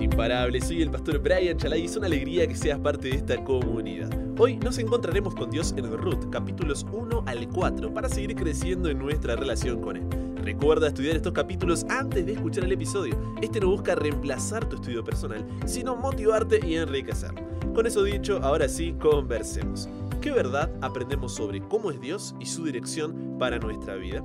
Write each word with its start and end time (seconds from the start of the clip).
Imparable, 0.00 0.60
soy 0.60 0.82
el 0.82 0.90
pastor 0.90 1.18
Brian 1.18 1.56
Chalai 1.56 1.82
y 1.82 1.84
es 1.84 1.96
una 1.96 2.06
alegría 2.06 2.46
que 2.46 2.54
seas 2.54 2.78
parte 2.78 3.08
de 3.08 3.16
esta 3.16 3.42
comunidad. 3.44 4.10
Hoy 4.38 4.56
nos 4.56 4.78
encontraremos 4.78 5.34
con 5.34 5.50
Dios 5.50 5.74
en 5.76 5.90
Ruth, 5.92 6.30
capítulos 6.30 6.86
1 6.90 7.24
al 7.26 7.48
4, 7.48 7.92
para 7.92 8.08
seguir 8.08 8.34
creciendo 8.34 8.88
en 8.88 8.98
nuestra 8.98 9.36
relación 9.36 9.80
con 9.80 9.96
Él. 9.96 10.04
Recuerda 10.36 10.88
estudiar 10.88 11.16
estos 11.16 11.32
capítulos 11.32 11.84
antes 11.88 12.24
de 12.24 12.32
escuchar 12.32 12.64
el 12.64 12.72
episodio. 12.72 13.34
Este 13.42 13.60
no 13.60 13.68
busca 13.68 13.94
reemplazar 13.94 14.68
tu 14.68 14.76
estudio 14.76 15.04
personal, 15.04 15.44
sino 15.66 15.94
motivarte 15.94 16.60
y 16.66 16.76
enriquecerlo. 16.76 17.42
Con 17.74 17.86
eso 17.86 18.02
dicho, 18.02 18.40
ahora 18.42 18.68
sí, 18.68 18.94
conversemos. 19.00 19.88
¿Qué 20.20 20.30
verdad 20.30 20.70
aprendemos 20.80 21.34
sobre 21.34 21.60
cómo 21.60 21.90
es 21.90 22.00
Dios 22.00 22.34
y 22.40 22.46
su 22.46 22.64
dirección 22.64 23.36
para 23.38 23.58
nuestra 23.58 23.96
vida? 23.96 24.24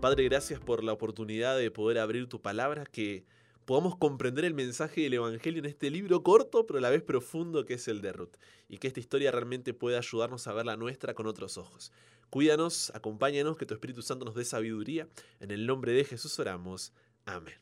Padre, 0.00 0.24
gracias 0.24 0.60
por 0.60 0.84
la 0.84 0.92
oportunidad 0.92 1.56
de 1.56 1.70
poder 1.70 1.98
abrir 1.98 2.28
tu 2.28 2.42
palabra 2.42 2.84
que 2.84 3.24
podamos 3.64 3.96
comprender 3.96 4.44
el 4.44 4.54
mensaje 4.54 5.02
del 5.02 5.14
Evangelio 5.14 5.60
en 5.60 5.66
este 5.66 5.90
libro 5.90 6.22
corto, 6.22 6.66
pero 6.66 6.78
a 6.78 6.82
la 6.82 6.90
vez 6.90 7.02
profundo 7.02 7.64
que 7.64 7.74
es 7.74 7.88
el 7.88 8.00
de 8.00 8.12
Ruth, 8.12 8.36
y 8.68 8.78
que 8.78 8.88
esta 8.88 9.00
historia 9.00 9.30
realmente 9.30 9.74
pueda 9.74 9.98
ayudarnos 9.98 10.46
a 10.46 10.52
ver 10.52 10.66
la 10.66 10.76
nuestra 10.76 11.14
con 11.14 11.26
otros 11.26 11.58
ojos. 11.58 11.92
Cuídanos, 12.30 12.90
acompáñanos, 12.94 13.56
que 13.56 13.66
tu 13.66 13.74
Espíritu 13.74 14.00
Santo 14.02 14.24
nos 14.24 14.34
dé 14.34 14.44
sabiduría. 14.44 15.06
En 15.40 15.50
el 15.50 15.66
nombre 15.66 15.92
de 15.92 16.04
Jesús 16.04 16.38
oramos. 16.38 16.92
Amén. 17.26 17.54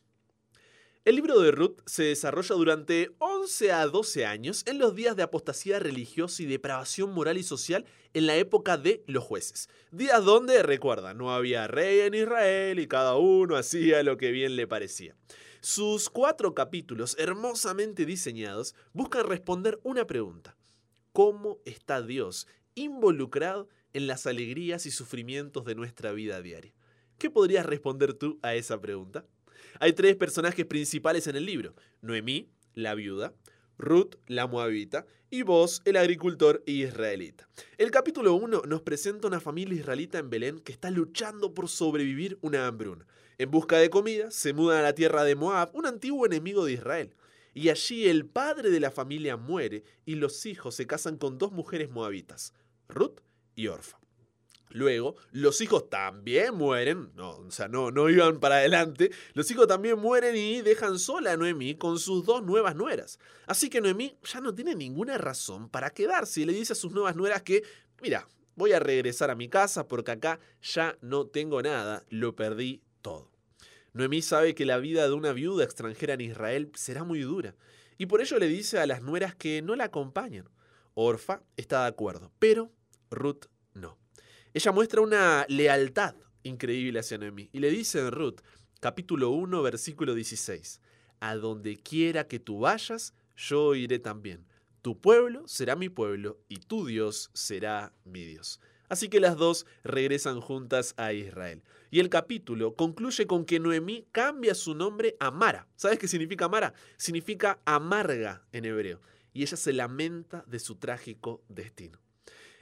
El 1.03 1.15
libro 1.15 1.39
de 1.39 1.49
Ruth 1.49 1.79
se 1.87 2.03
desarrolla 2.03 2.55
durante 2.55 3.09
11 3.17 3.71
a 3.71 3.87
12 3.87 4.25
años 4.27 4.63
en 4.67 4.77
los 4.77 4.95
días 4.95 5.15
de 5.15 5.23
apostasía 5.23 5.79
religiosa 5.79 6.43
y 6.43 6.45
depravación 6.45 7.11
moral 7.11 7.39
y 7.39 7.43
social 7.43 7.85
en 8.13 8.27
la 8.27 8.35
época 8.35 8.77
de 8.77 9.03
los 9.07 9.23
jueces. 9.23 9.67
Días 9.91 10.23
donde, 10.23 10.61
recuerda, 10.61 11.15
no 11.15 11.33
había 11.33 11.67
rey 11.67 12.01
en 12.01 12.13
Israel 12.13 12.77
y 12.77 12.87
cada 12.87 13.15
uno 13.15 13.55
hacía 13.55 14.03
lo 14.03 14.17
que 14.17 14.29
bien 14.29 14.55
le 14.55 14.67
parecía. 14.67 15.15
Sus 15.63 16.09
cuatro 16.09 16.55
capítulos, 16.55 17.15
hermosamente 17.19 18.07
diseñados, 18.07 18.73
buscan 18.93 19.27
responder 19.27 19.79
una 19.83 20.07
pregunta. 20.07 20.57
¿Cómo 21.13 21.59
está 21.65 22.01
Dios 22.01 22.47
involucrado 22.73 23.69
en 23.93 24.07
las 24.07 24.25
alegrías 24.25 24.87
y 24.87 24.91
sufrimientos 24.91 25.63
de 25.65 25.75
nuestra 25.75 26.13
vida 26.13 26.41
diaria? 26.41 26.73
¿Qué 27.19 27.29
podrías 27.29 27.63
responder 27.63 28.15
tú 28.15 28.39
a 28.41 28.55
esa 28.55 28.81
pregunta? 28.81 29.23
Hay 29.79 29.93
tres 29.93 30.15
personajes 30.15 30.65
principales 30.65 31.27
en 31.27 31.35
el 31.35 31.45
libro. 31.45 31.75
Noemí, 32.01 32.49
la 32.73 32.95
viuda, 32.95 33.35
Ruth, 33.77 34.15
la 34.27 34.47
moabita, 34.47 35.05
y 35.29 35.43
vos, 35.43 35.81
el 35.85 35.95
agricultor 35.95 36.61
israelita. 36.65 37.47
El 37.77 37.89
capítulo 37.89 38.33
1 38.35 38.63
nos 38.67 38.81
presenta 38.81 39.27
una 39.27 39.39
familia 39.39 39.79
israelita 39.79 40.19
en 40.19 40.29
Belén 40.29 40.59
que 40.59 40.73
está 40.73 40.91
luchando 40.91 41.53
por 41.53 41.69
sobrevivir 41.69 42.37
una 42.41 42.67
hambruna. 42.67 43.07
En 43.37 43.49
busca 43.49 43.77
de 43.77 43.89
comida, 43.89 44.29
se 44.29 44.53
mudan 44.53 44.79
a 44.79 44.83
la 44.83 44.93
tierra 44.93 45.23
de 45.23 45.35
Moab, 45.35 45.71
un 45.73 45.85
antiguo 45.85 46.25
enemigo 46.25 46.65
de 46.65 46.73
Israel. 46.73 47.15
Y 47.53 47.69
allí 47.69 48.07
el 48.07 48.25
padre 48.25 48.69
de 48.69 48.81
la 48.81 48.91
familia 48.91 49.37
muere 49.37 49.83
y 50.05 50.15
los 50.15 50.45
hijos 50.45 50.75
se 50.75 50.85
casan 50.85 51.17
con 51.17 51.37
dos 51.37 51.53
mujeres 51.53 51.89
moabitas, 51.89 52.53
Ruth 52.89 53.21
y 53.55 53.67
Orfa. 53.67 54.00
Luego, 54.73 55.15
los 55.31 55.59
hijos 55.61 55.89
también 55.89 56.55
mueren, 56.55 57.11
no, 57.15 57.37
o 57.37 57.51
sea, 57.51 57.67
no, 57.67 57.91
no 57.91 58.09
iban 58.09 58.39
para 58.39 58.55
adelante, 58.55 59.11
los 59.33 59.49
hijos 59.51 59.67
también 59.67 59.99
mueren 59.99 60.35
y 60.35 60.61
dejan 60.61 60.97
sola 60.97 61.33
a 61.33 61.37
Noemí 61.37 61.75
con 61.75 61.99
sus 61.99 62.25
dos 62.25 62.43
nuevas 62.43 62.75
nueras. 62.75 63.19
Así 63.47 63.69
que 63.69 63.81
Noemí 63.81 64.17
ya 64.23 64.39
no 64.39 64.55
tiene 64.55 64.75
ninguna 64.75 65.17
razón 65.17 65.69
para 65.69 65.89
quedarse 65.89 66.41
y 66.41 66.45
le 66.45 66.53
dice 66.53 66.73
a 66.73 66.75
sus 66.75 66.93
nuevas 66.93 67.15
nueras 67.15 67.41
que, 67.41 67.63
mira, 68.01 68.27
voy 68.55 68.71
a 68.73 68.79
regresar 68.79 69.29
a 69.29 69.35
mi 69.35 69.49
casa 69.49 69.87
porque 69.87 70.11
acá 70.11 70.39
ya 70.61 70.97
no 71.01 71.27
tengo 71.27 71.61
nada, 71.61 72.05
lo 72.09 72.35
perdí 72.35 72.81
todo. 73.01 73.31
Noemí 73.93 74.21
sabe 74.21 74.55
que 74.55 74.65
la 74.65 74.77
vida 74.77 75.07
de 75.07 75.13
una 75.13 75.33
viuda 75.33 75.65
extranjera 75.65 76.13
en 76.13 76.21
Israel 76.21 76.71
será 76.75 77.03
muy 77.03 77.19
dura, 77.21 77.55
y 77.97 78.05
por 78.05 78.21
ello 78.21 78.39
le 78.39 78.47
dice 78.47 78.79
a 78.79 78.85
las 78.85 79.01
nueras 79.01 79.35
que 79.35 79.61
no 79.61 79.75
la 79.75 79.85
acompañan. 79.85 80.49
Orfa 80.93 81.43
está 81.57 81.81
de 81.81 81.87
acuerdo, 81.89 82.31
pero 82.39 82.71
Ruth 83.09 83.45
no. 83.73 83.97
Ella 84.53 84.73
muestra 84.73 84.99
una 84.99 85.45
lealtad 85.47 86.13
increíble 86.43 86.99
hacia 86.99 87.17
Noemí, 87.17 87.49
y 87.53 87.59
le 87.59 87.69
dice 87.69 87.99
en 87.99 88.11
Ruth, 88.11 88.41
capítulo 88.81 89.29
1, 89.29 89.61
versículo 89.61 90.13
16, 90.13 90.81
A 91.21 91.35
donde 91.35 91.77
quiera 91.77 92.27
que 92.27 92.39
tú 92.39 92.59
vayas, 92.59 93.13
yo 93.37 93.75
iré 93.75 93.99
también. 93.99 94.45
Tu 94.81 94.99
pueblo 94.99 95.47
será 95.47 95.77
mi 95.77 95.87
pueblo, 95.87 96.37
y 96.49 96.57
tu 96.57 96.85
Dios 96.85 97.31
será 97.33 97.93
mi 98.03 98.25
Dios. 98.25 98.59
Así 98.89 99.07
que 99.07 99.21
las 99.21 99.37
dos 99.37 99.65
regresan 99.85 100.41
juntas 100.41 100.95
a 100.97 101.13
Israel. 101.13 101.63
Y 101.89 102.01
el 102.01 102.09
capítulo 102.09 102.75
concluye 102.75 103.25
con 103.27 103.45
que 103.45 103.57
Noemí 103.57 104.05
cambia 104.11 104.53
su 104.53 104.75
nombre 104.75 105.15
a 105.21 105.31
Mara. 105.31 105.69
¿Sabes 105.77 105.97
qué 105.97 106.09
significa 106.09 106.49
Mara? 106.49 106.73
Significa 106.97 107.61
amarga 107.63 108.45
en 108.51 108.65
hebreo. 108.65 108.99
Y 109.31 109.43
ella 109.43 109.55
se 109.55 109.71
lamenta 109.71 110.43
de 110.45 110.59
su 110.59 110.75
trágico 110.75 111.41
destino. 111.47 112.01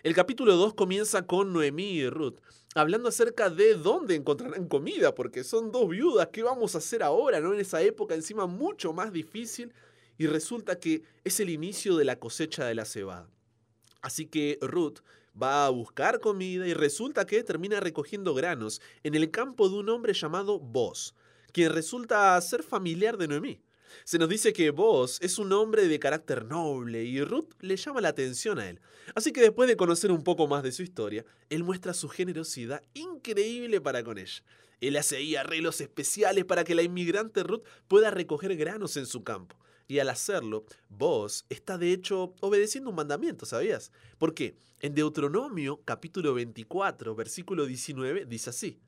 El 0.02 0.16
capítulo 0.16 0.56
2 0.56 0.76
comienza 0.76 1.28
con 1.28 1.52
Noemí 1.52 1.90
y 1.90 2.10
Ruth, 2.10 2.40
hablando 2.74 3.10
acerca 3.10 3.50
de 3.50 3.74
dónde 3.74 4.16
encontrarán 4.16 4.70
comida, 4.70 5.14
porque 5.14 5.44
son 5.44 5.74
dos 5.74 5.90
viudas, 5.90 6.30
¿qué 6.32 6.42
vamos 6.42 6.74
a 6.74 6.78
hacer 6.78 7.04
ahora? 7.04 7.42
¿no? 7.42 7.54
En 7.54 7.60
esa 7.60 7.82
época 7.82 8.16
encima 8.16 8.48
mucho 8.48 8.94
más 8.94 9.12
difícil, 9.12 9.74
y 10.18 10.28
resulta 10.28 10.80
que 10.80 11.04
es 11.26 11.42
el 11.42 11.50
inicio 11.50 11.98
de 11.98 12.06
la 12.06 12.18
cosecha 12.18 12.66
de 12.66 12.76
la 12.76 12.86
cebada. 12.86 13.30
Así 14.02 14.26
que 14.26 14.58
Ruth 14.62 15.00
va 15.42 15.66
a 15.66 15.70
buscar 15.70 16.22
comida 16.22 16.66
y 16.66 16.74
resulta 16.74 17.26
que 17.26 17.44
termina 17.44 17.82
recogiendo 17.82 18.34
granos 18.34 18.82
en 19.04 19.16
el 19.16 19.32
campo 19.32 19.68
de 19.68 19.76
un 19.80 19.90
hombre 19.90 20.14
llamado 20.14 20.60
Boz, 20.60 21.14
quien 21.52 21.74
resulta 21.74 22.40
ser 22.40 22.64
familiar 22.64 23.18
de 23.18 23.28
Noemí. 23.28 23.62
Se 24.04 24.20
nos 24.20 24.30
dice 24.30 24.54
que 24.54 24.72
Boz 24.72 25.20
es 25.22 25.38
un 25.40 25.52
hombre 25.52 25.88
de 25.88 26.00
carácter 26.00 26.46
noble 26.46 27.04
y 27.04 27.22
Ruth 27.24 27.54
le 27.62 27.76
llama 27.78 28.02
la 28.02 28.10
atención 28.10 28.60
a 28.60 28.70
él. 28.70 28.80
Así 29.16 29.32
que 29.32 29.42
después 29.42 29.68
de 29.68 29.78
conocer 29.78 30.12
un 30.12 30.24
poco 30.24 30.48
más 30.48 30.64
de 30.64 30.72
su 30.72 30.84
historia, 30.84 31.26
él 31.50 31.64
muestra 31.64 31.94
su 31.94 32.10
generosidad 32.10 32.82
increíble 32.94 33.82
para 33.82 34.04
con 34.04 34.18
ella. 34.18 34.44
Él 34.82 34.96
hace 34.96 35.18
ahí 35.18 35.36
arreglos 35.36 35.82
especiales 35.82 36.46
para 36.46 36.64
que 36.64 36.76
la 36.76 36.84
inmigrante 36.84 37.44
Ruth 37.44 37.64
pueda 37.88 38.12
recoger 38.12 38.56
granos 38.56 38.96
en 38.98 39.06
su 39.06 39.24
campo. 39.24 39.58
Y 39.88 40.00
al 40.00 40.10
hacerlo, 40.10 40.66
vos 40.88 41.46
está 41.50 41.78
de 41.78 41.92
hecho 41.92 42.36
obedeciendo 42.42 42.92
un 42.92 42.96
mandamiento, 42.96 43.46
¿sabías? 43.46 43.92
Porque 44.20 44.56
en 44.82 44.94
Deuteronomio 44.94 45.82
capítulo 45.84 46.34
24, 46.36 47.16
versículo 47.16 47.66
19, 47.66 48.26
dice 48.26 48.52
así. 48.52 48.80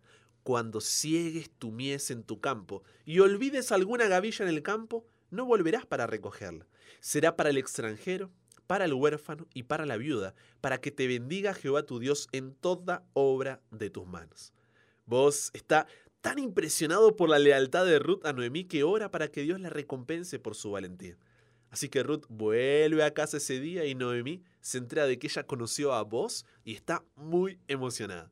Cuando 0.44 0.82
ciegues 0.82 1.50
tu 1.52 1.72
mies 1.72 2.10
en 2.12 2.24
tu 2.24 2.40
campo 2.40 2.84
y 3.06 3.20
olvides 3.20 3.72
alguna 3.72 4.08
gavilla 4.08 4.44
en 4.44 4.50
el 4.50 4.64
campo, 4.64 5.06
no 5.30 5.46
volverás 5.46 5.86
para 5.86 6.08
recogerla. 6.08 6.68
Será 7.00 7.36
para 7.36 7.50
el 7.50 7.58
extranjero, 7.58 8.32
para 8.68 8.86
el 8.86 8.94
huérfano 8.94 9.48
y 9.54 9.64
para 9.64 9.86
la 9.86 9.98
viuda, 9.98 10.34
para 10.62 10.80
que 10.80 10.92
te 10.92 11.08
bendiga 11.08 11.54
Jehová 11.54 11.84
tu 11.84 12.00
Dios 12.00 12.28
en 12.32 12.54
toda 12.54 13.04
obra 13.14 13.62
de 13.70 13.90
tus 13.90 14.08
manos. 14.08 14.54
Vos 15.06 15.52
está 15.54 15.88
tan 16.22 16.40
impresionado 16.40 17.16
por 17.16 17.30
la 17.30 17.40
lealtad 17.40 17.86
de 17.86 18.00
Ruth 18.00 18.26
a 18.26 18.34
Noemí 18.34 18.66
que 18.66 18.84
ora 18.84 19.12
para 19.12 19.28
que 19.28 19.42
Dios 19.42 19.60
la 19.60 19.70
recompense 19.70 20.40
por 20.40 20.56
su 20.56 20.72
valentía. 20.72 21.18
Así 21.70 21.90
que 21.90 22.04
Ruth 22.04 22.26
vuelve 22.30 23.04
a 23.04 23.14
casa 23.14 23.38
ese 23.38 23.60
día 23.60 23.86
y 23.86 23.96
Noemí 23.96 24.44
se 24.60 24.78
entera 24.78 25.06
de 25.06 25.18
que 25.18 25.28
ella 25.28 25.44
conoció 25.44 25.94
a 25.94 26.04
Vos 26.04 26.46
y 26.64 26.74
está 26.74 27.04
muy 27.16 27.60
emocionada. 27.68 28.32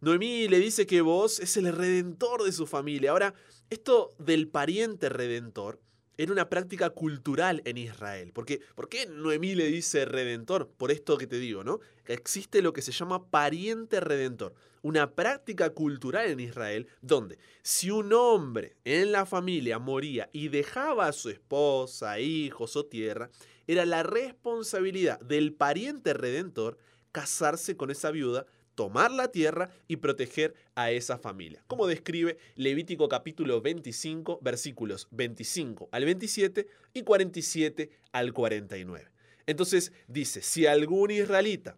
Noemí 0.00 0.48
le 0.48 0.58
dice 0.58 0.86
que 0.86 1.02
Vos 1.02 1.40
es 1.40 1.58
el 1.58 1.70
redentor 1.72 2.42
de 2.42 2.52
su 2.52 2.66
familia. 2.66 3.10
Ahora, 3.10 3.34
esto 3.68 4.14
del 4.18 4.48
pariente 4.48 5.10
redentor 5.10 5.78
era 6.16 6.32
una 6.32 6.48
práctica 6.48 6.88
cultural 6.88 7.60
en 7.66 7.76
Israel. 7.76 8.32
Porque, 8.32 8.62
¿Por 8.74 8.88
qué 8.88 9.04
Noemí 9.04 9.54
le 9.54 9.66
dice 9.66 10.06
redentor? 10.06 10.70
Por 10.76 10.90
esto 10.90 11.18
que 11.18 11.26
te 11.26 11.38
digo, 11.38 11.64
¿no? 11.64 11.80
Existe 12.06 12.62
lo 12.62 12.72
que 12.72 12.80
se 12.80 12.92
llama 12.92 13.26
pariente 13.30 14.00
redentor. 14.00 14.54
Una 14.80 15.12
práctica 15.12 15.68
cultural 15.70 16.30
en 16.30 16.40
Israel 16.40 16.86
donde 17.02 17.38
si 17.62 17.90
un 17.90 18.14
hombre 18.14 18.76
en 18.84 19.12
la 19.12 19.26
familia 19.26 19.78
moría 19.78 20.30
y 20.32 20.48
dejaba 20.48 21.08
a 21.08 21.12
su 21.12 21.28
esposa, 21.28 22.20
hijos 22.20 22.74
o 22.76 22.86
tierra, 22.86 23.30
era 23.66 23.84
la 23.84 24.02
responsabilidad 24.02 25.20
del 25.20 25.52
pariente 25.52 26.14
redentor 26.14 26.78
casarse 27.12 27.76
con 27.76 27.90
esa 27.90 28.10
viuda 28.10 28.46
tomar 28.74 29.10
la 29.10 29.28
tierra 29.28 29.70
y 29.88 29.96
proteger 29.96 30.54
a 30.74 30.90
esa 30.90 31.18
familia. 31.18 31.62
Como 31.66 31.86
describe 31.86 32.38
Levítico 32.56 33.08
capítulo 33.08 33.60
25, 33.60 34.40
versículos 34.42 35.08
25 35.10 35.88
al 35.92 36.04
27 36.04 36.66
y 36.94 37.02
47 37.02 37.90
al 38.12 38.32
49. 38.32 39.10
Entonces 39.46 39.92
dice, 40.06 40.42
si 40.42 40.66
algún 40.66 41.10
israelita 41.10 41.76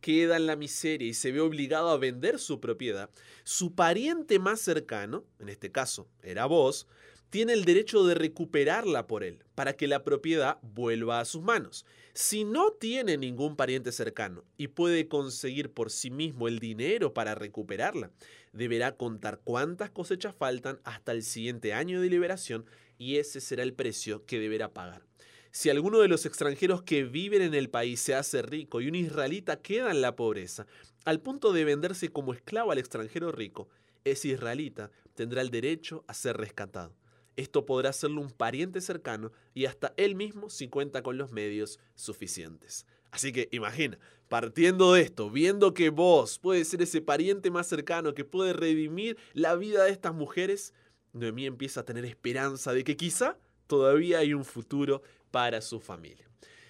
queda 0.00 0.36
en 0.36 0.46
la 0.46 0.56
miseria 0.56 1.08
y 1.08 1.14
se 1.14 1.32
ve 1.32 1.40
obligado 1.40 1.90
a 1.90 1.98
vender 1.98 2.38
su 2.38 2.60
propiedad, 2.60 3.10
su 3.44 3.74
pariente 3.74 4.38
más 4.38 4.60
cercano, 4.60 5.24
en 5.38 5.48
este 5.48 5.72
caso 5.72 6.08
era 6.22 6.46
vos, 6.46 6.86
tiene 7.30 7.52
el 7.52 7.64
derecho 7.64 8.06
de 8.06 8.14
recuperarla 8.14 9.06
por 9.06 9.24
él, 9.24 9.42
para 9.54 9.74
que 9.74 9.88
la 9.88 10.04
propiedad 10.04 10.58
vuelva 10.62 11.20
a 11.20 11.24
sus 11.24 11.42
manos. 11.42 11.84
Si 12.14 12.44
no 12.44 12.70
tiene 12.70 13.16
ningún 13.16 13.56
pariente 13.56 13.92
cercano 13.92 14.44
y 14.56 14.68
puede 14.68 15.08
conseguir 15.08 15.70
por 15.70 15.90
sí 15.90 16.10
mismo 16.10 16.48
el 16.48 16.58
dinero 16.58 17.12
para 17.12 17.34
recuperarla, 17.34 18.10
deberá 18.52 18.96
contar 18.96 19.40
cuántas 19.44 19.90
cosechas 19.90 20.34
faltan 20.34 20.80
hasta 20.84 21.12
el 21.12 21.22
siguiente 21.22 21.74
año 21.74 22.00
de 22.00 22.08
liberación 22.08 22.64
y 22.98 23.16
ese 23.16 23.40
será 23.40 23.62
el 23.62 23.74
precio 23.74 24.24
que 24.24 24.38
deberá 24.38 24.72
pagar. 24.72 25.02
Si 25.50 25.70
alguno 25.70 26.00
de 26.00 26.08
los 26.08 26.26
extranjeros 26.26 26.82
que 26.82 27.04
viven 27.04 27.42
en 27.42 27.54
el 27.54 27.70
país 27.70 28.00
se 28.00 28.14
hace 28.14 28.42
rico 28.42 28.80
y 28.80 28.88
un 28.88 28.94
israelita 28.94 29.60
queda 29.60 29.90
en 29.90 30.00
la 30.00 30.14
pobreza, 30.14 30.66
al 31.04 31.20
punto 31.20 31.52
de 31.52 31.64
venderse 31.64 32.10
como 32.10 32.34
esclavo 32.34 32.72
al 32.72 32.78
extranjero 32.78 33.32
rico, 33.32 33.68
ese 34.04 34.28
israelita 34.28 34.90
tendrá 35.14 35.40
el 35.40 35.50
derecho 35.50 36.04
a 36.08 36.14
ser 36.14 36.36
rescatado. 36.36 36.94
Esto 37.36 37.66
podrá 37.66 37.90
hacerlo 37.90 38.20
un 38.20 38.30
pariente 38.30 38.80
cercano 38.80 39.30
y 39.54 39.66
hasta 39.66 39.92
él 39.96 40.14
mismo 40.14 40.48
si 40.48 40.68
cuenta 40.68 41.02
con 41.02 41.18
los 41.18 41.32
medios 41.32 41.78
suficientes. 41.94 42.86
Así 43.10 43.32
que 43.32 43.48
imagina, 43.52 43.98
partiendo 44.28 44.94
de 44.94 45.02
esto, 45.02 45.30
viendo 45.30 45.74
que 45.74 45.90
vos 45.90 46.38
puedes 46.38 46.68
ser 46.68 46.82
ese 46.82 47.00
pariente 47.00 47.50
más 47.50 47.66
cercano 47.66 48.14
que 48.14 48.24
puede 48.24 48.52
redimir 48.52 49.16
la 49.34 49.54
vida 49.54 49.84
de 49.84 49.90
estas 49.90 50.14
mujeres, 50.14 50.72
Noemí 51.12 51.46
empieza 51.46 51.80
a 51.80 51.84
tener 51.84 52.04
esperanza 52.04 52.72
de 52.72 52.84
que 52.84 52.96
quizá 52.96 53.38
todavía 53.66 54.18
hay 54.18 54.34
un 54.34 54.44
futuro 54.44 55.02
para 55.30 55.60
su 55.60 55.80
familia. 55.80 56.28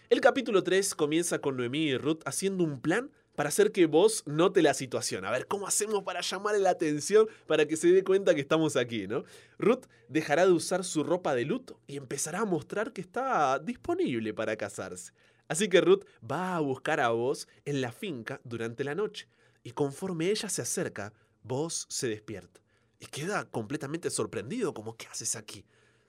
El 0.08 0.20
capítulo 0.20 0.62
3 0.62 0.94
comienza 0.94 1.40
con 1.40 1.56
Noemí 1.56 1.88
y 1.88 1.96
Ruth 1.96 2.20
haciendo 2.24 2.62
un 2.62 2.80
plan 2.80 3.10
para 3.36 3.50
hacer 3.50 3.70
que 3.70 3.86
vos 3.86 4.22
note 4.26 4.62
la 4.62 4.74
situación. 4.74 5.24
A 5.24 5.30
ver, 5.30 5.46
¿cómo 5.46 5.68
hacemos 5.68 6.02
para 6.02 6.22
llamarle 6.22 6.60
la 6.60 6.70
atención 6.70 7.28
para 7.46 7.66
que 7.66 7.76
se 7.76 7.88
dé 7.88 8.02
cuenta 8.02 8.34
que 8.34 8.40
estamos 8.40 8.76
aquí, 8.76 9.06
¿no? 9.06 9.24
Ruth 9.58 9.84
dejará 10.08 10.46
de 10.46 10.52
usar 10.52 10.82
su 10.84 11.04
ropa 11.04 11.34
de 11.34 11.44
luto 11.44 11.78
y 11.86 11.96
empezará 11.96 12.40
a 12.40 12.44
mostrar 12.44 12.92
que 12.92 13.02
está 13.02 13.58
disponible 13.58 14.34
para 14.34 14.56
casarse. 14.56 15.12
Así 15.48 15.68
que 15.68 15.80
Ruth 15.80 16.04
va 16.28 16.56
a 16.56 16.60
buscar 16.60 16.98
a 16.98 17.10
vos 17.10 17.46
en 17.64 17.80
la 17.80 17.92
finca 17.92 18.40
durante 18.42 18.82
la 18.82 18.94
noche 18.94 19.28
y 19.62 19.70
conforme 19.70 20.30
ella 20.30 20.48
se 20.48 20.62
acerca, 20.62 21.12
vos 21.42 21.86
se 21.88 22.08
despierta 22.08 22.60
y 22.98 23.06
queda 23.06 23.44
completamente 23.50 24.10
sorprendido 24.10 24.74
como 24.74 24.96
¿qué 24.96 25.06
haces 25.06 25.36
aquí? 25.36 25.64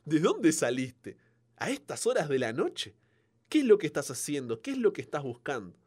¿De 0.05 0.19
dónde 0.19 0.51
saliste? 0.51 1.17
¿A 1.57 1.69
estas 1.69 2.07
horas 2.07 2.29
de 2.29 2.39
la 2.39 2.53
noche? 2.53 2.95
¿Qué 3.49 3.59
es 3.59 3.65
lo 3.65 3.77
que 3.77 3.87
estás 3.87 4.09
haciendo? 4.09 4.61
¿Qué 4.61 4.71
es 4.71 4.77
lo 4.77 4.93
que 4.93 5.01
estás 5.01 5.23
buscando? 5.23 5.77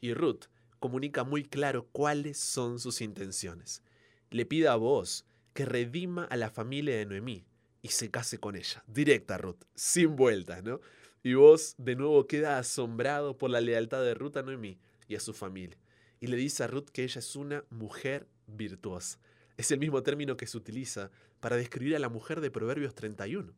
Y 0.00 0.14
Ruth 0.14 0.44
comunica 0.86 1.24
muy 1.24 1.42
claro 1.42 1.88
cuáles 1.90 2.38
son 2.38 2.78
sus 2.78 3.00
intenciones. 3.00 3.82
Le 4.30 4.46
pide 4.46 4.68
a 4.68 4.76
vos 4.76 5.24
que 5.52 5.64
redima 5.64 6.22
a 6.26 6.36
la 6.36 6.48
familia 6.48 6.96
de 6.96 7.06
Noemí 7.06 7.44
y 7.82 7.88
se 7.88 8.08
case 8.08 8.38
con 8.38 8.54
ella. 8.54 8.84
Directa, 8.86 9.36
Ruth, 9.36 9.64
sin 9.74 10.14
vueltas, 10.14 10.62
¿no? 10.62 10.80
Y 11.24 11.34
vos 11.34 11.74
de 11.76 11.96
nuevo 11.96 12.28
queda 12.28 12.60
asombrado 12.60 13.36
por 13.36 13.50
la 13.50 13.60
lealtad 13.60 14.00
de 14.04 14.14
Ruth 14.14 14.36
a 14.36 14.42
Noemí 14.44 14.78
y 15.08 15.16
a 15.16 15.20
su 15.20 15.34
familia. 15.34 15.76
Y 16.20 16.28
le 16.28 16.36
dice 16.36 16.62
a 16.62 16.68
Ruth 16.68 16.90
que 16.92 17.02
ella 17.02 17.18
es 17.18 17.34
una 17.34 17.64
mujer 17.68 18.28
virtuosa. 18.46 19.18
Es 19.56 19.72
el 19.72 19.80
mismo 19.80 20.04
término 20.04 20.36
que 20.36 20.46
se 20.46 20.56
utiliza 20.56 21.10
para 21.40 21.56
describir 21.56 21.96
a 21.96 21.98
la 21.98 22.08
mujer 22.08 22.40
de 22.40 22.52
Proverbios 22.52 22.94
31. 22.94 23.52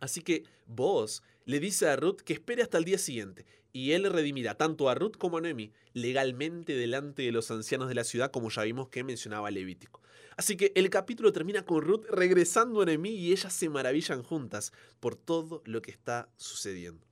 Así 0.00 0.20
que 0.20 0.44
vos 0.66 1.22
le 1.44 1.60
dice 1.60 1.88
a 1.88 1.96
Ruth 1.96 2.20
que 2.20 2.32
espere 2.32 2.62
hasta 2.62 2.78
el 2.78 2.84
día 2.84 2.98
siguiente, 2.98 3.46
y 3.72 3.92
él 3.92 4.10
redimirá 4.10 4.56
tanto 4.56 4.88
a 4.88 4.94
Ruth 4.94 5.16
como 5.18 5.36
a 5.36 5.40
Noemi 5.42 5.70
legalmente 5.92 6.74
delante 6.74 7.22
de 7.22 7.32
los 7.32 7.50
ancianos 7.50 7.88
de 7.88 7.94
la 7.94 8.04
ciudad, 8.04 8.30
como 8.30 8.48
ya 8.48 8.62
vimos 8.62 8.88
que 8.88 9.04
mencionaba 9.04 9.50
Levítico. 9.50 10.00
Así 10.36 10.56
que 10.56 10.72
el 10.74 10.88
capítulo 10.88 11.32
termina 11.32 11.64
con 11.64 11.82
Ruth 11.82 12.06
regresando 12.08 12.80
a 12.80 12.86
Noemí 12.86 13.10
y 13.10 13.32
ellas 13.32 13.52
se 13.52 13.68
maravillan 13.68 14.22
juntas 14.22 14.72
por 14.98 15.16
todo 15.16 15.62
lo 15.66 15.82
que 15.82 15.90
está 15.90 16.30
sucediendo. 16.36 17.06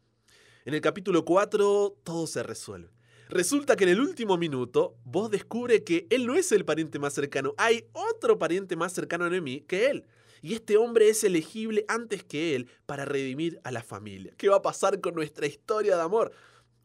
En 0.65 0.73
el 0.73 0.81
capítulo 0.81 1.27
4 1.27 1.99
todo 2.03 2.27
se 2.27 2.43
resuelve. 2.43 2.94
Resulta 3.29 3.75
que 3.77 3.85
en 3.85 3.91
el 3.91 4.01
último 4.01 4.37
minuto 4.37 4.99
vos 5.05 5.31
descubre 5.31 5.83
que 5.83 6.07
él 6.11 6.27
no 6.27 6.35
es 6.35 6.53
el 6.53 6.65
pariente 6.65 6.99
más 6.99 7.15
cercano, 7.15 7.55
hay 7.57 7.87
otro 7.93 8.39
pariente 8.39 8.77
más 8.77 8.93
cercano 8.93 9.25
a 9.25 9.31
Noemí 9.31 9.63
que 9.63 9.87
él. 9.87 10.05
Y 10.43 10.53
este 10.53 10.77
hombre 10.77 11.09
es 11.09 11.25
elegible 11.25 11.87
antes 11.89 12.23
que 12.23 12.55
él 12.55 12.69
para 12.85 13.07
redimir 13.07 13.61
a 13.65 13.71
la 13.71 13.83
familia. 13.83 14.35
¿Qué 14.37 14.51
va 14.51 14.57
a 14.57 14.63
pasar 14.63 15.01
con 15.01 15.15
nuestra 15.15 15.47
historia 15.47 15.97
de 15.97 16.03
amor? 16.03 16.33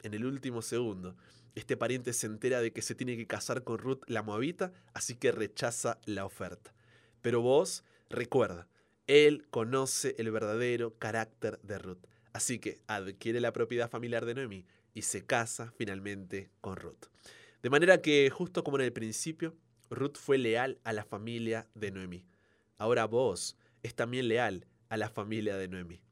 En 0.02 0.14
el 0.14 0.24
último 0.24 0.62
segundo, 0.62 1.14
este 1.54 1.76
pariente 1.76 2.14
se 2.14 2.26
entera 2.26 2.62
de 2.62 2.72
que 2.72 2.80
se 2.80 2.94
tiene 2.94 3.18
que 3.18 3.26
casar 3.26 3.62
con 3.62 3.76
Ruth 3.76 4.02
la 4.06 4.22
Moabita, 4.22 4.72
así 4.94 5.16
que 5.16 5.32
rechaza 5.32 5.98
la 6.06 6.24
oferta. 6.24 6.72
Pero 7.20 7.42
vos, 7.42 7.84
recuerda, 8.08 8.66
él 9.06 9.46
conoce 9.50 10.14
el 10.16 10.30
verdadero 10.30 10.96
carácter 10.96 11.60
de 11.62 11.78
Ruth. 11.78 12.06
Así 12.32 12.60
que 12.60 12.80
adquiere 12.86 13.40
la 13.40 13.52
propiedad 13.52 13.90
familiar 13.90 14.24
de 14.24 14.34
Noemí 14.34 14.64
y 14.94 15.02
se 15.02 15.24
casa 15.24 15.72
finalmente 15.76 16.50
con 16.60 16.76
Ruth. 16.76 17.06
De 17.62 17.70
manera 17.70 18.00
que, 18.00 18.30
justo 18.30 18.64
como 18.64 18.78
en 18.78 18.84
el 18.84 18.92
principio, 18.92 19.54
Ruth 19.90 20.16
fue 20.16 20.38
leal 20.38 20.78
a 20.84 20.92
la 20.92 21.04
familia 21.04 21.66
de 21.74 21.90
Noemí 21.90 22.26
ahora 22.80 23.04
vos 23.04 23.56
es 23.82 23.94
también 23.94 24.26
leal 24.26 24.66
a 24.88 24.96
la 24.96 25.10
familia 25.10 25.56
de 25.56 25.68
Noemí. 25.68 26.02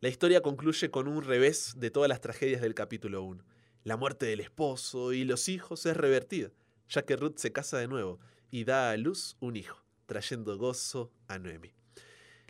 La 0.00 0.08
historia 0.08 0.42
concluye 0.42 0.90
con 0.90 1.06
un 1.06 1.22
revés 1.22 1.74
de 1.76 1.90
todas 1.90 2.08
las 2.08 2.20
tragedias 2.20 2.60
del 2.60 2.74
capítulo 2.74 3.22
1. 3.22 3.44
La 3.84 3.96
muerte 3.96 4.26
del 4.26 4.40
esposo 4.40 5.12
y 5.12 5.24
los 5.24 5.48
hijos 5.48 5.86
es 5.86 5.96
revertida, 5.96 6.50
ya 6.88 7.02
que 7.02 7.16
Ruth 7.16 7.36
se 7.36 7.52
casa 7.52 7.78
de 7.78 7.86
nuevo 7.86 8.18
y 8.50 8.64
da 8.64 8.90
a 8.90 8.96
luz 8.96 9.36
un 9.38 9.56
hijo, 9.56 9.84
trayendo 10.06 10.58
gozo 10.58 11.12
a 11.28 11.38
Noemí. 11.38 11.70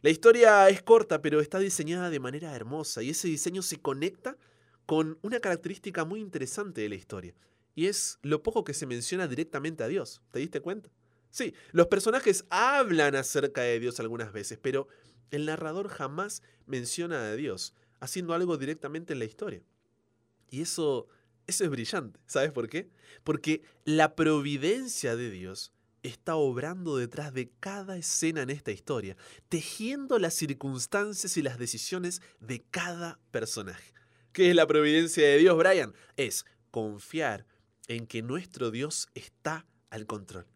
La 0.00 0.08
historia 0.08 0.66
es 0.70 0.82
corta, 0.82 1.20
pero 1.20 1.40
está 1.40 1.58
diseñada 1.58 2.08
de 2.08 2.18
manera 2.18 2.56
hermosa 2.56 3.02
y 3.02 3.10
ese 3.10 3.28
diseño 3.28 3.60
se 3.60 3.76
conecta 3.76 4.38
con 4.90 5.20
una 5.22 5.38
característica 5.38 6.04
muy 6.04 6.18
interesante 6.18 6.80
de 6.80 6.88
la 6.88 6.96
historia, 6.96 7.32
y 7.76 7.86
es 7.86 8.18
lo 8.22 8.42
poco 8.42 8.64
que 8.64 8.74
se 8.74 8.86
menciona 8.86 9.28
directamente 9.28 9.84
a 9.84 9.86
Dios. 9.86 10.20
¿Te 10.32 10.40
diste 10.40 10.60
cuenta? 10.60 10.90
Sí, 11.30 11.54
los 11.70 11.86
personajes 11.86 12.44
hablan 12.50 13.14
acerca 13.14 13.60
de 13.60 13.78
Dios 13.78 14.00
algunas 14.00 14.32
veces, 14.32 14.58
pero 14.60 14.88
el 15.30 15.46
narrador 15.46 15.90
jamás 15.90 16.42
menciona 16.66 17.22
a 17.22 17.36
Dios, 17.36 17.72
haciendo 18.00 18.34
algo 18.34 18.56
directamente 18.56 19.12
en 19.12 19.20
la 19.20 19.26
historia. 19.26 19.62
Y 20.50 20.60
eso, 20.60 21.06
eso 21.46 21.62
es 21.62 21.70
brillante. 21.70 22.18
¿Sabes 22.26 22.50
por 22.50 22.68
qué? 22.68 22.90
Porque 23.22 23.62
la 23.84 24.16
providencia 24.16 25.14
de 25.14 25.30
Dios 25.30 25.72
está 26.02 26.34
obrando 26.34 26.96
detrás 26.96 27.32
de 27.32 27.52
cada 27.60 27.96
escena 27.96 28.42
en 28.42 28.50
esta 28.50 28.72
historia, 28.72 29.16
tejiendo 29.48 30.18
las 30.18 30.34
circunstancias 30.34 31.36
y 31.36 31.42
las 31.42 31.60
decisiones 31.60 32.22
de 32.40 32.64
cada 32.72 33.20
personaje. 33.30 33.99
¿Qué 34.32 34.50
es 34.50 34.54
la 34.54 34.68
providencia 34.68 35.26
de 35.26 35.38
Dios, 35.38 35.56
Brian? 35.58 35.92
Es 36.16 36.46
confiar 36.70 37.46
en 37.88 38.06
que 38.06 38.22
nuestro 38.22 38.70
Dios 38.70 39.08
está 39.14 39.66
al 39.90 40.06
control. 40.06 40.46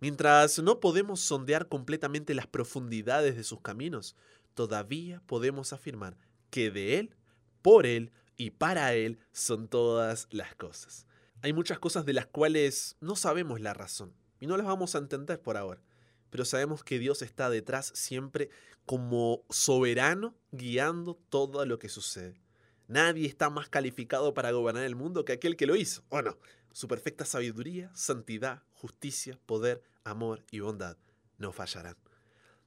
Mientras 0.00 0.58
no 0.58 0.80
podemos 0.80 1.20
sondear 1.20 1.66
completamente 1.68 2.34
las 2.34 2.46
profundidades 2.46 3.34
de 3.34 3.42
sus 3.42 3.62
caminos, 3.62 4.16
todavía 4.52 5.22
podemos 5.24 5.72
afirmar 5.72 6.18
que 6.50 6.70
de 6.70 6.98
Él, 6.98 7.16
por 7.62 7.86
Él 7.86 8.12
y 8.36 8.50
para 8.50 8.92
Él 8.92 9.18
son 9.32 9.68
todas 9.68 10.28
las 10.30 10.54
cosas. 10.54 11.06
Hay 11.40 11.54
muchas 11.54 11.78
cosas 11.78 12.04
de 12.04 12.12
las 12.12 12.26
cuales 12.26 12.98
no 13.00 13.16
sabemos 13.16 13.62
la 13.62 13.72
razón 13.72 14.12
y 14.40 14.46
no 14.46 14.58
las 14.58 14.66
vamos 14.66 14.94
a 14.94 14.98
entender 14.98 15.40
por 15.40 15.56
ahora, 15.56 15.80
pero 16.28 16.44
sabemos 16.44 16.84
que 16.84 16.98
Dios 16.98 17.22
está 17.22 17.48
detrás 17.48 17.92
siempre 17.94 18.50
como 18.84 19.42
soberano 19.48 20.34
guiando 20.52 21.14
todo 21.30 21.64
lo 21.64 21.78
que 21.78 21.88
sucede. 21.88 22.45
Nadie 22.88 23.26
está 23.26 23.50
más 23.50 23.68
calificado 23.68 24.34
para 24.34 24.52
gobernar 24.52 24.84
el 24.84 24.96
mundo 24.96 25.24
que 25.24 25.32
aquel 25.32 25.56
que 25.56 25.66
lo 25.66 25.76
hizo, 25.76 26.04
¿o 26.08 26.22
no? 26.22 26.38
Su 26.72 26.88
perfecta 26.88 27.24
sabiduría, 27.24 27.90
santidad, 27.94 28.62
justicia, 28.72 29.38
poder, 29.46 29.82
amor 30.04 30.44
y 30.50 30.60
bondad 30.60 30.96
no 31.38 31.52
fallarán. 31.52 31.96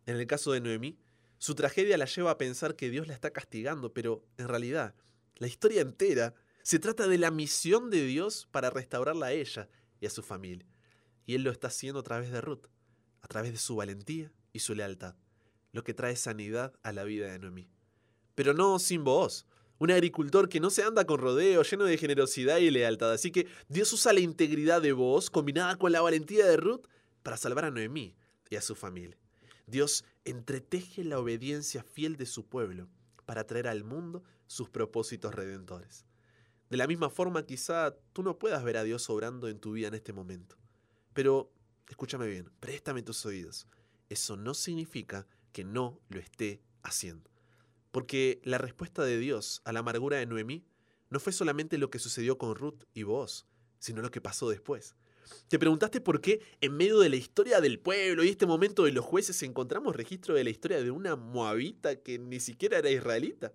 En 0.05 0.15
el 0.15 0.27
caso 0.27 0.51
de 0.51 0.61
Noemí, 0.61 0.99
su 1.37 1.55
tragedia 1.55 1.97
la 1.97 2.05
lleva 2.05 2.31
a 2.31 2.37
pensar 2.37 2.75
que 2.75 2.89
Dios 2.89 3.07
la 3.07 3.13
está 3.13 3.31
castigando, 3.31 3.93
pero 3.93 4.25
en 4.37 4.47
realidad, 4.47 4.95
la 5.35 5.47
historia 5.47 5.81
entera 5.81 6.35
se 6.63 6.79
trata 6.79 7.07
de 7.07 7.17
la 7.17 7.31
misión 7.31 7.89
de 7.89 8.05
Dios 8.05 8.47
para 8.51 8.69
restaurarla 8.69 9.27
a 9.27 9.31
ella 9.31 9.69
y 9.99 10.05
a 10.05 10.09
su 10.09 10.21
familia. 10.21 10.67
Y 11.25 11.35
Él 11.35 11.43
lo 11.43 11.51
está 11.51 11.67
haciendo 11.67 12.01
a 12.01 12.03
través 12.03 12.31
de 12.31 12.41
Ruth, 12.41 12.67
a 13.21 13.27
través 13.27 13.51
de 13.51 13.57
su 13.57 13.75
valentía 13.75 14.31
y 14.51 14.59
su 14.59 14.75
lealtad, 14.75 15.15
lo 15.71 15.83
que 15.83 15.93
trae 15.93 16.15
sanidad 16.15 16.73
a 16.83 16.91
la 16.91 17.03
vida 17.03 17.31
de 17.31 17.39
Noemí. 17.39 17.69
Pero 18.35 18.53
no 18.53 18.79
sin 18.79 19.03
voz, 19.03 19.45
un 19.79 19.91
agricultor 19.91 20.49
que 20.49 20.59
no 20.59 20.69
se 20.69 20.83
anda 20.83 21.05
con 21.05 21.19
rodeo, 21.19 21.63
lleno 21.63 21.85
de 21.85 21.97
generosidad 21.97 22.57
y 22.57 22.69
lealtad. 22.69 23.11
Así 23.11 23.31
que 23.31 23.47
Dios 23.69 23.91
usa 23.93 24.13
la 24.13 24.19
integridad 24.19 24.81
de 24.81 24.91
vos 24.91 25.29
combinada 25.29 25.77
con 25.77 25.91
la 25.91 26.01
valentía 26.01 26.45
de 26.45 26.57
Ruth 26.57 26.85
para 27.23 27.37
salvar 27.37 27.65
a 27.65 27.71
Noemí 27.71 28.15
y 28.49 28.55
a 28.57 28.61
su 28.61 28.75
familia. 28.75 29.17
Dios 29.65 30.03
entreteje 30.25 31.03
la 31.03 31.19
obediencia 31.19 31.83
fiel 31.83 32.17
de 32.17 32.25
su 32.25 32.45
pueblo 32.45 32.89
para 33.25 33.45
traer 33.45 33.67
al 33.67 33.83
mundo 33.83 34.23
sus 34.47 34.69
propósitos 34.69 35.33
redentores. 35.33 36.05
De 36.69 36.77
la 36.77 36.87
misma 36.87 37.09
forma, 37.09 37.45
quizá 37.45 37.95
tú 38.13 38.21
no 38.21 38.37
puedas 38.37 38.63
ver 38.63 38.77
a 38.77 38.83
Dios 38.83 39.09
obrando 39.09 39.47
en 39.47 39.59
tu 39.59 39.73
vida 39.73 39.87
en 39.87 39.95
este 39.95 40.13
momento. 40.13 40.55
Pero, 41.13 41.51
escúchame 41.87 42.27
bien, 42.27 42.51
préstame 42.59 43.01
tus 43.01 43.25
oídos. 43.25 43.67
Eso 44.09 44.37
no 44.37 44.53
significa 44.53 45.27
que 45.51 45.63
no 45.63 45.99
lo 46.09 46.19
esté 46.19 46.61
haciendo. 46.83 47.28
Porque 47.91 48.41
la 48.43 48.57
respuesta 48.57 49.03
de 49.03 49.17
Dios 49.17 49.61
a 49.65 49.73
la 49.73 49.79
amargura 49.79 50.17
de 50.17 50.25
Noemí 50.25 50.65
no 51.09 51.19
fue 51.19 51.33
solamente 51.33 51.77
lo 51.77 51.89
que 51.89 51.99
sucedió 51.99 52.37
con 52.37 52.55
Ruth 52.55 52.83
y 52.93 53.03
vos, 53.03 53.47
sino 53.79 54.01
lo 54.01 54.11
que 54.11 54.21
pasó 54.21 54.49
después. 54.49 54.95
¿Te 55.47 55.59
preguntaste 55.59 56.01
por 56.01 56.21
qué 56.21 56.41
en 56.61 56.75
medio 56.75 56.99
de 56.99 57.09
la 57.09 57.15
historia 57.15 57.61
del 57.61 57.79
pueblo 57.79 58.23
y 58.23 58.29
este 58.29 58.45
momento 58.45 58.83
de 58.83 58.91
los 58.91 59.05
jueces 59.05 59.41
encontramos 59.43 59.95
registro 59.95 60.35
de 60.35 60.43
la 60.43 60.49
historia 60.49 60.81
de 60.83 60.91
una 60.91 61.15
moabita 61.15 61.97
que 61.97 62.19
ni 62.19 62.39
siquiera 62.39 62.77
era 62.77 62.89
israelita? 62.89 63.53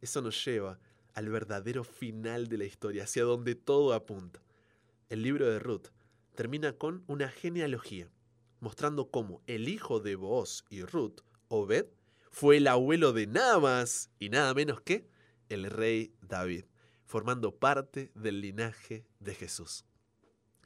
Eso 0.00 0.22
nos 0.22 0.44
lleva 0.44 0.78
al 1.14 1.28
verdadero 1.28 1.84
final 1.84 2.48
de 2.48 2.58
la 2.58 2.64
historia, 2.64 3.04
hacia 3.04 3.24
donde 3.24 3.54
todo 3.54 3.92
apunta. 3.92 4.42
El 5.08 5.22
libro 5.22 5.48
de 5.48 5.58
Ruth 5.58 5.88
termina 6.34 6.72
con 6.72 7.04
una 7.06 7.28
genealogía, 7.28 8.10
mostrando 8.60 9.10
cómo 9.10 9.42
el 9.46 9.68
hijo 9.68 10.00
de 10.00 10.16
Booz 10.16 10.64
y 10.70 10.82
Ruth, 10.82 11.20
Obed, 11.48 11.86
fue 12.32 12.56
el 12.56 12.66
abuelo 12.66 13.12
de 13.12 13.26
nada 13.26 13.60
más 13.60 14.10
y 14.18 14.30
nada 14.30 14.54
menos 14.54 14.80
que 14.80 15.06
el 15.50 15.70
rey 15.70 16.14
David, 16.22 16.64
formando 17.04 17.54
parte 17.54 18.10
del 18.14 18.40
linaje 18.40 19.04
de 19.20 19.34
Jesús. 19.34 19.84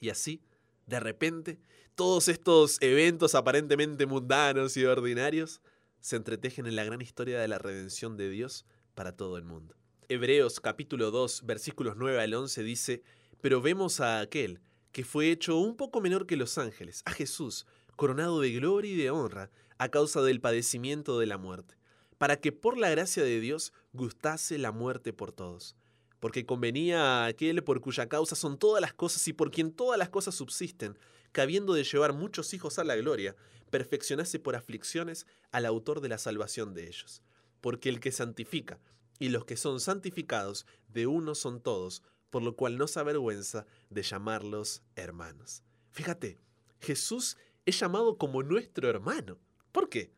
Y 0.00 0.10
así, 0.10 0.44
de 0.86 1.00
repente, 1.00 1.58
todos 1.96 2.28
estos 2.28 2.78
eventos 2.80 3.34
aparentemente 3.34 4.06
mundanos 4.06 4.76
y 4.76 4.84
ordinarios 4.84 5.60
se 6.00 6.14
entretejen 6.14 6.66
en 6.66 6.76
la 6.76 6.84
gran 6.84 7.02
historia 7.02 7.40
de 7.40 7.48
la 7.48 7.58
redención 7.58 8.16
de 8.16 8.30
Dios 8.30 8.64
para 8.94 9.16
todo 9.16 9.36
el 9.36 9.44
mundo. 9.44 9.74
Hebreos 10.08 10.60
capítulo 10.60 11.10
2 11.10 11.46
versículos 11.46 11.96
9 11.96 12.20
al 12.20 12.32
11 12.32 12.62
dice, 12.62 13.02
pero 13.40 13.60
vemos 13.60 14.00
a 14.00 14.20
aquel 14.20 14.60
que 14.92 15.04
fue 15.04 15.32
hecho 15.32 15.58
un 15.58 15.76
poco 15.76 16.00
menor 16.00 16.26
que 16.26 16.36
los 16.36 16.58
ángeles, 16.58 17.02
a 17.06 17.10
Jesús, 17.10 17.66
coronado 17.96 18.40
de 18.40 18.52
gloria 18.52 18.92
y 18.92 18.96
de 18.96 19.10
honra 19.10 19.50
a 19.78 19.88
causa 19.88 20.22
del 20.22 20.40
padecimiento 20.40 21.18
de 21.18 21.26
la 21.26 21.38
muerte, 21.38 21.74
para 22.18 22.36
que 22.40 22.52
por 22.52 22.78
la 22.78 22.90
gracia 22.90 23.22
de 23.22 23.40
Dios 23.40 23.72
gustase 23.92 24.58
la 24.58 24.72
muerte 24.72 25.12
por 25.12 25.32
todos. 25.32 25.76
Porque 26.20 26.46
convenía 26.46 27.24
a 27.24 27.26
aquel 27.26 27.62
por 27.62 27.80
cuya 27.80 28.08
causa 28.08 28.36
son 28.36 28.58
todas 28.58 28.80
las 28.80 28.94
cosas 28.94 29.26
y 29.28 29.32
por 29.32 29.50
quien 29.50 29.72
todas 29.72 29.98
las 29.98 30.08
cosas 30.08 30.34
subsisten, 30.34 30.98
que 31.32 31.40
habiendo 31.40 31.74
de 31.74 31.84
llevar 31.84 32.14
muchos 32.14 32.54
hijos 32.54 32.78
a 32.78 32.84
la 32.84 32.96
gloria, 32.96 33.36
perfeccionase 33.70 34.38
por 34.38 34.56
aflicciones 34.56 35.26
al 35.50 35.66
autor 35.66 36.00
de 36.00 36.08
la 36.08 36.18
salvación 36.18 36.72
de 36.72 36.86
ellos. 36.86 37.22
Porque 37.60 37.88
el 37.88 38.00
que 38.00 38.12
santifica, 38.12 38.80
y 39.18 39.28
los 39.28 39.44
que 39.44 39.56
son 39.56 39.80
santificados 39.80 40.66
de 40.88 41.06
uno 41.06 41.34
son 41.34 41.60
todos, 41.60 42.02
por 42.30 42.42
lo 42.42 42.56
cual 42.56 42.78
no 42.78 42.86
se 42.86 43.00
avergüenza 43.00 43.66
de 43.90 44.02
llamarlos 44.02 44.82
hermanos. 44.94 45.62
Fíjate, 45.90 46.38
Jesús 46.80 47.36
es 47.66 47.80
llamado 47.80 48.16
como 48.16 48.44
nuestro 48.44 48.88
hermano. 48.88 49.38
¿Por 49.72 49.88
qué? 49.88 50.12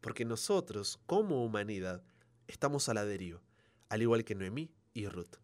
Porque 0.00 0.24
nosotros, 0.24 1.00
como 1.06 1.44
humanidad, 1.44 2.04
estamos 2.46 2.88
a 2.88 2.94
la 2.94 3.04
deriva, 3.04 3.42
al 3.88 4.02
igual 4.02 4.24
que 4.24 4.36
Noemí 4.36 4.70
y 4.94 5.08
Ruth. 5.08 5.36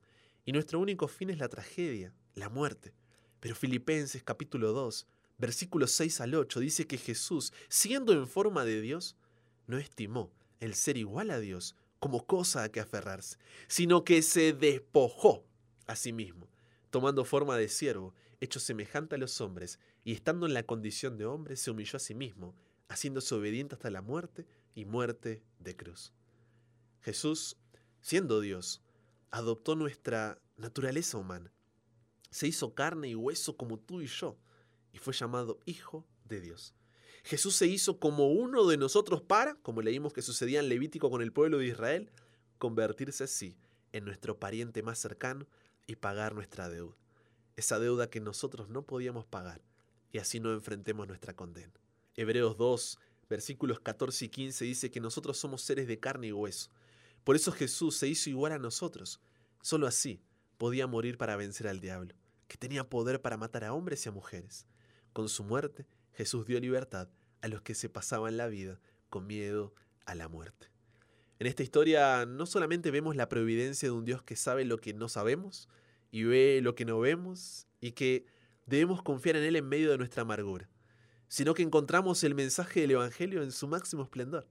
Y 0.44 0.52
nuestro 0.52 0.78
único 0.78 1.08
fin 1.08 1.28
es 1.28 1.38
la 1.38 1.48
tragedia, 1.48 2.14
la 2.34 2.48
muerte. 2.48 2.94
Pero 3.40 3.56
Filipenses 3.56 4.22
capítulo 4.22 4.72
2, 4.72 5.08
versículos 5.38 5.90
6 5.90 6.20
al 6.20 6.34
8 6.36 6.60
dice 6.60 6.86
que 6.86 6.98
Jesús, 6.98 7.52
siendo 7.68 8.12
en 8.12 8.28
forma 8.28 8.64
de 8.64 8.80
Dios, 8.80 9.16
no 9.66 9.76
estimó 9.76 10.32
el 10.60 10.74
ser 10.74 10.96
igual 10.96 11.30
a 11.30 11.40
Dios 11.40 11.74
como 11.98 12.26
cosa 12.26 12.62
a 12.62 12.68
que 12.70 12.80
aferrarse, 12.80 13.38
sino 13.66 14.04
que 14.04 14.22
se 14.22 14.52
despojó 14.52 15.44
a 15.88 15.96
sí 15.96 16.12
mismo, 16.12 16.48
tomando 16.90 17.24
forma 17.24 17.56
de 17.56 17.68
siervo, 17.68 18.14
hecho 18.40 18.60
semejante 18.60 19.16
a 19.16 19.18
los 19.18 19.40
hombres, 19.40 19.80
y 20.04 20.12
estando 20.12 20.46
en 20.46 20.54
la 20.54 20.64
condición 20.64 21.18
de 21.18 21.26
hombre, 21.26 21.56
se 21.56 21.70
humilló 21.70 21.96
a 21.96 22.00
sí 22.00 22.14
mismo, 22.14 22.54
haciéndose 22.88 23.34
obediente 23.34 23.74
hasta 23.74 23.90
la 23.90 24.02
muerte 24.02 24.46
y 24.74 24.84
muerte 24.84 25.42
de 25.58 25.76
cruz. 25.76 26.12
Jesús, 27.02 27.56
siendo 28.00 28.40
Dios, 28.40 28.82
adoptó 29.30 29.76
nuestra 29.76 30.40
naturaleza 30.56 31.18
humana, 31.18 31.52
se 32.30 32.46
hizo 32.46 32.74
carne 32.74 33.08
y 33.08 33.14
hueso 33.14 33.56
como 33.56 33.78
tú 33.78 34.00
y 34.00 34.06
yo, 34.06 34.38
y 34.92 34.98
fue 34.98 35.12
llamado 35.12 35.60
Hijo 35.66 36.06
de 36.24 36.40
Dios. 36.40 36.74
Jesús 37.24 37.54
se 37.54 37.66
hizo 37.66 37.98
como 37.98 38.28
uno 38.32 38.66
de 38.66 38.76
nosotros 38.76 39.20
para, 39.20 39.54
como 39.56 39.82
leímos 39.82 40.12
que 40.12 40.22
sucedía 40.22 40.60
en 40.60 40.68
Levítico 40.68 41.10
con 41.10 41.22
el 41.22 41.32
pueblo 41.32 41.58
de 41.58 41.66
Israel, 41.66 42.10
convertirse 42.58 43.24
así 43.24 43.58
en 43.92 44.04
nuestro 44.04 44.38
pariente 44.38 44.82
más 44.82 44.98
cercano 44.98 45.46
y 45.86 45.96
pagar 45.96 46.34
nuestra 46.34 46.68
deuda. 46.68 46.96
Esa 47.56 47.78
deuda 47.78 48.08
que 48.08 48.20
nosotros 48.20 48.68
no 48.68 48.82
podíamos 48.82 49.26
pagar 49.26 49.60
y 50.12 50.18
así 50.18 50.40
no 50.40 50.52
enfrentemos 50.52 51.06
nuestra 51.06 51.34
condena. 51.34 51.72
Hebreos 52.16 52.56
2, 52.56 52.98
versículos 53.28 53.80
14 53.80 54.24
y 54.24 54.28
15 54.28 54.64
dice 54.64 54.90
que 54.90 55.00
nosotros 55.00 55.38
somos 55.38 55.62
seres 55.62 55.86
de 55.86 56.00
carne 56.00 56.28
y 56.28 56.32
hueso. 56.32 56.70
Por 57.24 57.36
eso 57.36 57.52
Jesús 57.52 57.96
se 57.96 58.08
hizo 58.08 58.30
igual 58.30 58.52
a 58.52 58.58
nosotros. 58.58 59.20
Solo 59.62 59.86
así 59.86 60.22
podía 60.58 60.86
morir 60.86 61.16
para 61.16 61.36
vencer 61.36 61.68
al 61.68 61.80
diablo, 61.80 62.14
que 62.48 62.56
tenía 62.56 62.88
poder 62.88 63.20
para 63.22 63.36
matar 63.36 63.64
a 63.64 63.72
hombres 63.72 64.04
y 64.04 64.08
a 64.08 64.12
mujeres. 64.12 64.66
Con 65.12 65.28
su 65.28 65.44
muerte, 65.44 65.86
Jesús 66.12 66.46
dio 66.46 66.58
libertad 66.60 67.08
a 67.40 67.48
los 67.48 67.62
que 67.62 67.74
se 67.74 67.88
pasaban 67.88 68.36
la 68.36 68.48
vida 68.48 68.80
con 69.08 69.26
miedo 69.26 69.74
a 70.06 70.14
la 70.14 70.28
muerte. 70.28 70.68
En 71.38 71.46
esta 71.46 71.62
historia 71.62 72.26
no 72.26 72.44
solamente 72.44 72.90
vemos 72.90 73.16
la 73.16 73.28
providencia 73.28 73.88
de 73.88 73.92
un 73.92 74.04
Dios 74.04 74.22
que 74.22 74.36
sabe 74.36 74.64
lo 74.64 74.78
que 74.78 74.92
no 74.92 75.08
sabemos 75.08 75.68
y 76.10 76.24
ve 76.24 76.60
lo 76.62 76.74
que 76.74 76.84
no 76.84 77.00
vemos 77.00 77.66
y 77.80 77.92
que 77.92 78.26
debemos 78.70 79.02
confiar 79.02 79.36
en 79.36 79.42
Él 79.42 79.56
en 79.56 79.68
medio 79.68 79.90
de 79.90 79.98
nuestra 79.98 80.22
amargura, 80.22 80.68
sino 81.26 81.54
que 81.54 81.62
encontramos 81.62 82.22
el 82.22 82.36
mensaje 82.36 82.80
del 82.80 82.92
Evangelio 82.92 83.42
en 83.42 83.50
su 83.50 83.66
máximo 83.66 84.04
esplendor. 84.04 84.48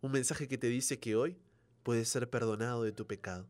Un 0.00 0.10
mensaje 0.10 0.48
que 0.48 0.58
te 0.58 0.66
dice 0.66 0.98
que 0.98 1.14
hoy 1.14 1.38
puedes 1.84 2.08
ser 2.08 2.28
perdonado 2.28 2.82
de 2.82 2.92
tu 2.92 3.06
pecado. 3.06 3.46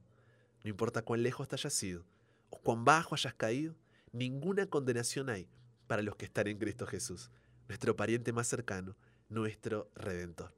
No 0.63 0.71
importa 0.71 1.03
cuán 1.03 1.23
lejos 1.23 1.49
te 1.49 1.57
hayas 1.57 1.83
ido 1.83 2.05
o 2.51 2.61
cuán 2.61 2.85
bajo 2.85 3.15
hayas 3.15 3.35
caído, 3.35 3.75
ninguna 4.13 4.67
condenación 4.67 5.31
hay 5.31 5.49
para 5.87 6.03
los 6.03 6.17
que 6.17 6.27
están 6.27 6.47
en 6.47 6.59
Cristo 6.59 6.87
Jesús 6.87 7.31
nuestro 7.69 7.97
pariente 7.97 8.35
más 8.35 8.49
cercano, 8.49 8.95
nuestro 9.31 9.91
redentor. 9.95 10.55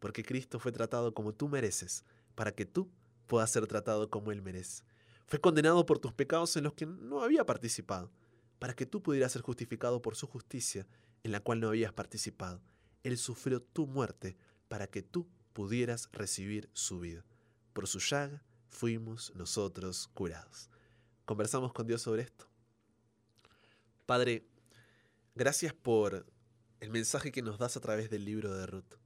Porque 0.00 0.24
Cristo 0.24 0.58
fue 0.58 0.72
tratado 0.72 1.14
como 1.14 1.32
tú 1.32 1.48
mereces, 1.48 2.04
para 2.34 2.50
que 2.50 2.66
tú 2.66 2.90
puedas 3.28 3.52
ser 3.52 3.68
tratado 3.68 4.10
como 4.10 4.32
Él 4.32 4.42
merece. 4.42 4.82
Fue 5.26 5.40
condenado 5.40 5.86
por 5.86 6.00
tus 6.00 6.12
pecados 6.12 6.56
en 6.56 6.64
los 6.64 6.72
que 6.72 6.86
no 6.86 7.22
había 7.22 7.46
participado, 7.46 8.10
para 8.60 8.74
que 8.74 8.86
tú 8.86 9.02
pudieras 9.02 9.32
ser 9.32 9.42
justificado 9.42 10.00
por 10.02 10.14
su 10.14 10.28
justicia, 10.28 10.86
en 11.24 11.32
la 11.32 11.40
cual 11.40 11.58
no 11.58 11.68
habías 11.68 11.92
participado. 11.92 12.62
Él 13.02 13.18
sufrió 13.18 13.60
tu 13.60 13.86
muerte 13.86 14.36
para 14.68 14.86
que 14.86 15.02
tú 15.02 15.26
pudieras 15.54 16.08
recibir 16.12 16.68
su 16.74 17.00
vida. 17.00 17.24
Por 17.72 17.88
su 17.88 17.98
llaga 17.98 18.44
fuimos 18.68 19.32
nosotros 19.34 20.08
curados. 20.14 20.68
Conversamos 21.24 21.72
con 21.72 21.86
Dios 21.86 22.02
sobre 22.02 22.22
esto. 22.22 22.46
Padre, 24.04 24.46
gracias 25.34 25.72
por 25.72 26.26
el 26.80 26.90
mensaje 26.90 27.32
que 27.32 27.42
nos 27.42 27.58
das 27.58 27.76
a 27.78 27.80
través 27.80 28.10
del 28.10 28.26
libro 28.26 28.54
de 28.54 28.66
Ruth. 28.66 28.98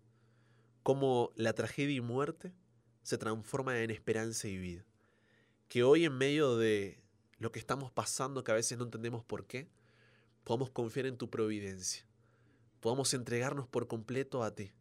Cómo 0.82 1.32
la 1.37 1.52
tragedia 1.52 1.96
y 1.96 2.00
muerte 2.00 2.52
se 3.02 3.18
transforma 3.18 3.78
en 3.80 3.92
esperanza 3.92 4.49
y 4.49 4.58
vida. 4.58 4.84
Que 5.68 5.84
hoy 5.84 6.06
en 6.06 6.18
medio 6.18 6.56
de 6.56 7.03
lo 7.44 7.52
que 7.52 7.58
estamos 7.58 7.92
pasando, 7.92 8.42
que 8.42 8.52
a 8.52 8.54
veces 8.54 8.78
no 8.78 8.84
entendemos 8.84 9.22
por 9.22 9.46
qué, 9.46 9.68
podamos 10.44 10.70
confiar 10.70 11.06
en 11.06 11.18
tu 11.18 11.28
providencia. 11.28 12.06
Podamos 12.80 13.12
entregarnos 13.12 13.68
por 13.68 13.86
completo 13.86 14.42
a 14.42 14.54
ti 14.54 14.72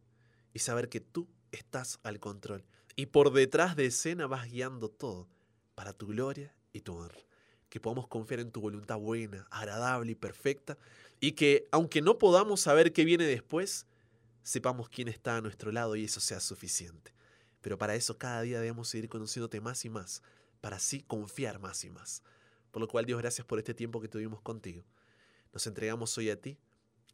y 0.53 0.59
saber 0.59 0.87
que 0.87 1.01
tú 1.01 1.27
estás 1.51 1.99
al 2.03 2.19
control. 2.19 2.63
Y 2.95 3.07
por 3.07 3.33
detrás 3.33 3.75
de 3.75 3.87
escena 3.87 4.27
vas 4.27 4.49
guiando 4.49 4.89
todo 4.89 5.27
para 5.75 5.91
tu 5.91 6.07
gloria 6.07 6.55
y 6.71 6.79
tu 6.81 6.95
honra. 6.95 7.19
Que 7.69 7.81
podamos 7.81 8.07
confiar 8.07 8.39
en 8.39 8.51
tu 8.51 8.61
voluntad 8.61 8.97
buena, 8.97 9.45
agradable 9.51 10.13
y 10.13 10.15
perfecta 10.15 10.77
y 11.19 11.33
que 11.33 11.67
aunque 11.71 12.01
no 12.01 12.17
podamos 12.17 12.61
saber 12.61 12.93
qué 12.93 13.03
viene 13.03 13.25
después, 13.25 13.87
sepamos 14.41 14.87
quién 14.87 15.09
está 15.09 15.35
a 15.35 15.41
nuestro 15.41 15.71
lado 15.73 15.97
y 15.97 16.05
eso 16.05 16.21
sea 16.21 16.39
suficiente. 16.39 17.13
Pero 17.59 17.77
para 17.77 17.95
eso 17.95 18.17
cada 18.17 18.41
día 18.41 18.59
debemos 18.61 18.87
seguir 18.87 19.09
conociéndote 19.09 19.59
más 19.59 19.83
y 19.83 19.89
más, 19.89 20.21
para 20.61 20.77
así 20.77 21.01
confiar 21.01 21.59
más 21.59 21.83
y 21.83 21.89
más. 21.89 22.23
Por 22.73 22.81
lo 22.81 22.87
cual 22.87 23.05
Dios, 23.05 23.21
gracias 23.21 23.45
por 23.45 23.59
este 23.59 23.75
tiempo 23.75 24.01
que 24.01 24.07
tuvimos 24.07 24.41
contigo. 24.41 24.83
Nos 25.53 25.67
entregamos 25.67 26.17
hoy 26.17 26.31
a 26.31 26.41
ti. 26.41 26.57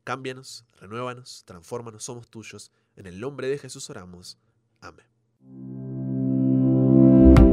Cámbianos, 0.06 0.66
renuévanos, 0.80 1.44
transfórmanos, 1.46 2.06
somos 2.06 2.30
tuyos. 2.30 2.72
En 2.96 3.06
el 3.06 3.20
nombre 3.20 3.50
de 3.50 3.58
Jesús 3.58 3.90
oramos. 3.90 4.40
Amén. 4.80 5.79